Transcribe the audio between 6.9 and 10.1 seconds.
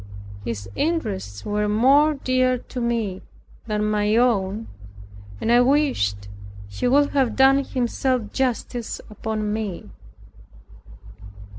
have done Himself justice upon me.